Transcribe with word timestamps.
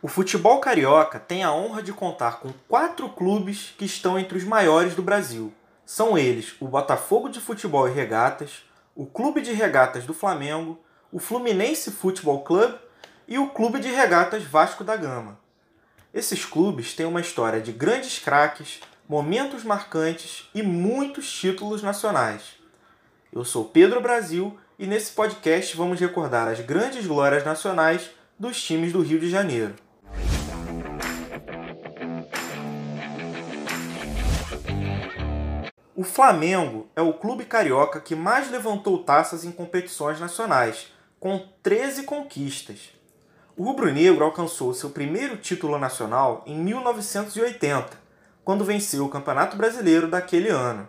O 0.00 0.06
futebol 0.06 0.60
carioca 0.60 1.18
tem 1.18 1.42
a 1.42 1.52
honra 1.52 1.82
de 1.82 1.92
contar 1.92 2.38
com 2.38 2.52
quatro 2.68 3.08
clubes 3.08 3.74
que 3.76 3.84
estão 3.84 4.16
entre 4.16 4.38
os 4.38 4.44
maiores 4.44 4.94
do 4.94 5.02
Brasil. 5.02 5.52
São 5.84 6.16
eles 6.16 6.54
o 6.60 6.68
Botafogo 6.68 7.28
de 7.28 7.40
Futebol 7.40 7.88
e 7.88 7.92
Regatas, 7.92 8.62
o 8.94 9.04
Clube 9.04 9.40
de 9.40 9.52
Regatas 9.52 10.04
do 10.06 10.14
Flamengo, 10.14 10.78
o 11.10 11.18
Fluminense 11.18 11.90
Futebol 11.90 12.44
Club 12.44 12.76
e 13.26 13.40
o 13.40 13.48
Clube 13.48 13.80
de 13.80 13.88
Regatas 13.88 14.44
Vasco 14.44 14.84
da 14.84 14.94
Gama. 14.96 15.36
Esses 16.14 16.44
clubes 16.44 16.94
têm 16.94 17.06
uma 17.06 17.20
história 17.20 17.60
de 17.60 17.72
grandes 17.72 18.20
craques, 18.20 18.80
momentos 19.08 19.64
marcantes 19.64 20.48
e 20.54 20.62
muitos 20.62 21.28
títulos 21.28 21.82
nacionais. 21.82 22.42
Eu 23.32 23.44
sou 23.44 23.64
Pedro 23.64 24.00
Brasil 24.00 24.56
e 24.78 24.86
nesse 24.86 25.10
podcast 25.10 25.76
vamos 25.76 25.98
recordar 25.98 26.46
as 26.46 26.60
grandes 26.60 27.04
glórias 27.04 27.44
nacionais 27.44 28.10
dos 28.38 28.62
times 28.62 28.92
do 28.92 29.02
Rio 29.02 29.18
de 29.18 29.28
Janeiro. 29.28 29.74
O 35.98 36.04
Flamengo 36.04 36.88
é 36.94 37.02
o 37.02 37.12
clube 37.12 37.44
carioca 37.44 38.00
que 38.00 38.14
mais 38.14 38.48
levantou 38.52 39.02
taças 39.02 39.44
em 39.44 39.50
competições 39.50 40.20
nacionais, 40.20 40.92
com 41.18 41.44
13 41.60 42.04
conquistas. 42.04 42.92
O 43.56 43.64
rubro-negro 43.64 44.24
alcançou 44.24 44.72
seu 44.72 44.90
primeiro 44.90 45.36
título 45.38 45.76
nacional 45.76 46.44
em 46.46 46.56
1980, 46.56 47.98
quando 48.44 48.64
venceu 48.64 49.06
o 49.06 49.08
Campeonato 49.08 49.56
Brasileiro 49.56 50.06
daquele 50.06 50.50
ano. 50.50 50.88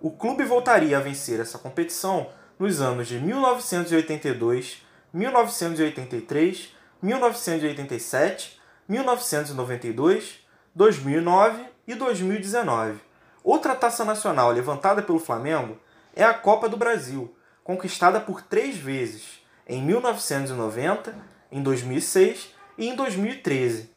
O 0.00 0.10
clube 0.10 0.44
voltaria 0.44 0.96
a 0.96 1.02
vencer 1.02 1.40
essa 1.40 1.58
competição 1.58 2.30
nos 2.58 2.80
anos 2.80 3.06
de 3.06 3.18
1982, 3.20 4.82
1983, 5.12 6.74
1987, 7.02 8.58
1992, 8.88 10.38
2009 10.74 11.66
e 11.86 11.94
2019. 11.94 13.07
Outra 13.50 13.74
taça 13.74 14.04
nacional 14.04 14.50
levantada 14.50 15.00
pelo 15.00 15.18
Flamengo 15.18 15.78
é 16.14 16.22
a 16.22 16.34
Copa 16.34 16.68
do 16.68 16.76
Brasil, 16.76 17.34
conquistada 17.64 18.20
por 18.20 18.42
três 18.42 18.76
vezes, 18.76 19.42
em 19.66 19.80
1990, 19.80 21.16
em 21.50 21.62
2006 21.62 22.52
e 22.76 22.88
em 22.88 22.94
2013. 22.94 23.90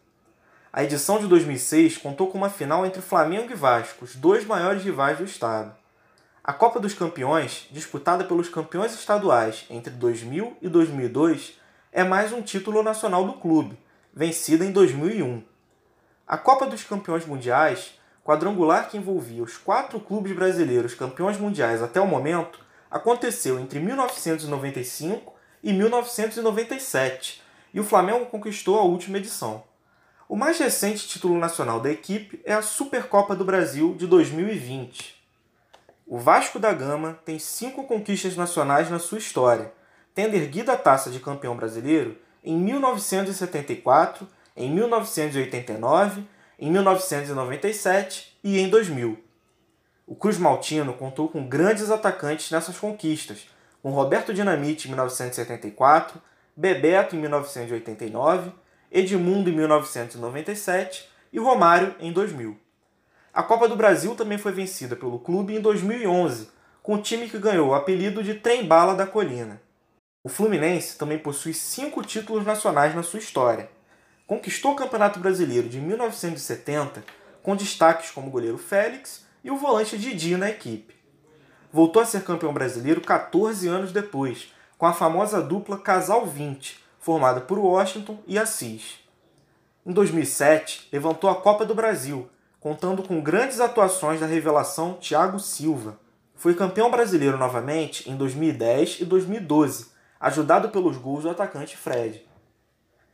A 0.71 0.85
edição 0.85 1.19
de 1.19 1.27
2006 1.27 1.97
contou 1.97 2.27
com 2.27 2.37
uma 2.37 2.49
final 2.49 2.85
entre 2.85 3.01
Flamengo 3.01 3.51
e 3.51 3.53
Vasco, 3.53 4.05
os 4.05 4.15
dois 4.15 4.45
maiores 4.45 4.85
rivais 4.85 5.17
do 5.17 5.25
estado. 5.25 5.75
A 6.41 6.53
Copa 6.53 6.79
dos 6.79 6.93
Campeões, 6.93 7.67
disputada 7.71 8.23
pelos 8.23 8.47
campeões 8.47 8.93
estaduais 8.93 9.65
entre 9.69 9.91
2000 9.91 10.59
e 10.61 10.69
2002, 10.69 11.59
é 11.91 12.05
mais 12.05 12.31
um 12.31 12.41
título 12.41 12.81
nacional 12.81 13.25
do 13.25 13.33
clube, 13.33 13.77
vencida 14.13 14.63
em 14.63 14.71
2001. 14.71 15.43
A 16.25 16.37
Copa 16.37 16.65
dos 16.65 16.85
Campeões 16.85 17.25
Mundiais 17.25 17.99
quadrangular 18.23 18.89
que 18.89 18.97
envolvia 18.97 19.43
os 19.43 19.57
quatro 19.57 19.99
clubes 19.99 20.35
brasileiros 20.35 20.93
campeões 20.93 21.37
mundiais 21.37 21.81
até 21.81 21.99
o 21.99 22.07
momento, 22.07 22.59
aconteceu 22.89 23.59
entre 23.59 23.79
1995 23.79 25.33
e 25.63 25.73
1997, 25.73 27.41
e 27.73 27.79
o 27.79 27.83
Flamengo 27.83 28.25
conquistou 28.25 28.79
a 28.79 28.83
última 28.83 29.17
edição. 29.17 29.63
O 30.27 30.35
mais 30.35 30.57
recente 30.59 31.07
título 31.07 31.37
nacional 31.37 31.79
da 31.79 31.91
equipe 31.91 32.41
é 32.45 32.53
a 32.53 32.61
Supercopa 32.61 33.35
do 33.35 33.43
Brasil 33.43 33.95
de 33.95 34.07
2020. 34.07 35.21
O 36.07 36.17
Vasco 36.17 36.59
da 36.59 36.73
Gama 36.73 37.19
tem 37.25 37.39
cinco 37.39 37.85
conquistas 37.85 38.35
nacionais 38.35 38.89
na 38.89 38.99
sua 38.99 39.17
história, 39.17 39.71
tendo 40.13 40.35
erguido 40.35 40.71
a 40.71 40.77
taça 40.77 41.09
de 41.09 41.19
campeão 41.19 41.55
brasileiro 41.55 42.17
em 42.43 42.57
1974, 42.57 44.27
em 44.55 44.69
1989 44.73 46.25
em 46.61 46.71
1997 46.71 48.37
e 48.43 48.59
em 48.59 48.69
2000. 48.69 49.17
O 50.05 50.15
Cruz 50.15 50.37
Maltino 50.37 50.93
contou 50.93 51.27
com 51.27 51.47
grandes 51.47 51.89
atacantes 51.89 52.51
nessas 52.51 52.77
conquistas, 52.77 53.47
com 53.81 53.89
Roberto 53.89 54.31
Dinamite 54.31 54.87
em 54.87 54.91
1974, 54.91 56.21
Bebeto 56.55 57.15
em 57.15 57.19
1989, 57.19 58.51
Edmundo 58.91 59.49
em 59.49 59.53
1997 59.53 61.09
e 61.33 61.39
Romário 61.39 61.95
em 61.99 62.11
2000. 62.11 62.55
A 63.33 63.41
Copa 63.41 63.67
do 63.67 63.75
Brasil 63.75 64.13
também 64.13 64.37
foi 64.37 64.51
vencida 64.51 64.95
pelo 64.95 65.17
clube 65.17 65.55
em 65.55 65.61
2011, 65.61 66.49
com 66.83 66.95
o 66.95 67.01
time 67.01 67.27
que 67.27 67.39
ganhou 67.39 67.69
o 67.69 67.73
apelido 67.73 68.21
de 68.21 68.35
Trem 68.35 68.67
Bala 68.67 68.93
da 68.93 69.07
Colina. 69.07 69.59
O 70.23 70.29
Fluminense 70.29 70.97
também 70.97 71.17
possui 71.17 71.53
cinco 71.53 72.03
títulos 72.03 72.45
nacionais 72.45 72.93
na 72.93 73.01
sua 73.01 73.19
história, 73.19 73.69
conquistou 74.31 74.71
o 74.71 74.75
Campeonato 74.75 75.19
Brasileiro 75.19 75.67
de 75.67 75.81
1970 75.81 77.03
com 77.43 77.53
destaques 77.53 78.11
como 78.11 78.27
o 78.27 78.31
goleiro 78.31 78.57
Félix 78.57 79.25
e 79.43 79.51
o 79.51 79.57
volante 79.57 79.97
Didi 79.97 80.37
na 80.37 80.49
equipe. 80.49 80.95
Voltou 81.69 82.01
a 82.01 82.05
ser 82.05 82.23
campeão 82.23 82.53
brasileiro 82.53 83.01
14 83.01 83.67
anos 83.67 83.91
depois, 83.91 84.53
com 84.77 84.85
a 84.85 84.93
famosa 84.93 85.41
dupla 85.41 85.77
Casal 85.77 86.25
20, 86.25 86.81
formada 86.97 87.41
por 87.41 87.59
Washington 87.59 88.19
e 88.25 88.39
Assis. 88.39 88.99
Em 89.85 89.91
2007, 89.91 90.87
levantou 90.93 91.29
a 91.29 91.35
Copa 91.35 91.65
do 91.65 91.75
Brasil, 91.75 92.29
contando 92.57 93.03
com 93.03 93.19
grandes 93.19 93.59
atuações 93.59 94.21
da 94.21 94.27
revelação 94.27 94.93
Thiago 94.93 95.41
Silva. 95.41 95.99
Foi 96.35 96.55
campeão 96.55 96.89
brasileiro 96.89 97.37
novamente 97.37 98.09
em 98.09 98.15
2010 98.15 99.01
e 99.01 99.03
2012, 99.03 99.87
ajudado 100.21 100.69
pelos 100.69 100.95
gols 100.95 101.23
do 101.23 101.29
atacante 101.29 101.75
Fred. 101.75 102.30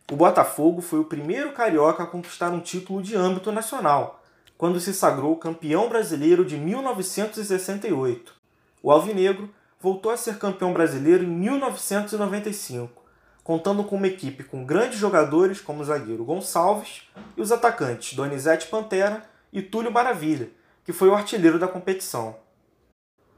O 0.09 0.15
Botafogo 0.15 0.81
foi 0.81 0.99
o 0.99 1.03
primeiro 1.03 1.51
carioca 1.51 2.03
a 2.03 2.07
conquistar 2.07 2.49
um 2.51 2.61
título 2.61 3.01
de 3.01 3.13
âmbito 3.13 3.51
nacional, 3.51 4.23
quando 4.57 4.79
se 4.79 4.93
sagrou 4.93 5.35
campeão 5.35 5.89
brasileiro 5.89 6.45
de 6.45 6.55
1968. 6.55 8.33
O 8.81 8.89
Alvinegro 8.89 9.53
voltou 9.81 10.09
a 10.09 10.15
ser 10.15 10.37
campeão 10.37 10.71
brasileiro 10.71 11.25
em 11.25 11.27
1995, 11.27 13.03
contando 13.43 13.83
com 13.83 13.97
uma 13.97 14.07
equipe 14.07 14.45
com 14.45 14.65
grandes 14.65 14.97
jogadores 14.97 15.59
como 15.59 15.81
o 15.81 15.85
zagueiro 15.85 16.23
Gonçalves 16.23 17.01
e 17.35 17.41
os 17.41 17.51
atacantes 17.51 18.13
Donizete 18.13 18.67
Pantera 18.67 19.23
e 19.51 19.61
Túlio 19.61 19.91
Maravilha, 19.91 20.49
que 20.85 20.93
foi 20.93 21.09
o 21.09 21.15
artilheiro 21.15 21.59
da 21.59 21.67
competição. 21.67 22.37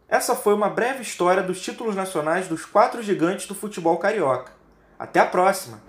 Essa 0.07 0.35
foi 0.35 0.53
uma 0.53 0.69
breve 0.69 1.01
história 1.01 1.41
dos 1.41 1.59
títulos 1.59 1.95
nacionais 1.95 2.47
dos 2.47 2.63
quatro 2.63 3.01
gigantes 3.01 3.47
do 3.47 3.55
futebol 3.55 3.97
carioca. 3.97 4.51
Até 4.99 5.19
a 5.19 5.25
próxima! 5.25 5.81